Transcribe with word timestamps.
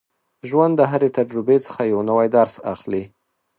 ژوند 0.49 0.73
د 0.77 0.81
هرې 0.91 1.09
تجربې 1.17 1.57
څخه 1.65 1.81
یو 1.91 1.99
نوی 2.09 2.27
درس 2.37 2.55
اخلي. 2.73 3.03